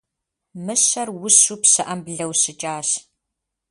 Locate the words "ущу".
1.25-1.55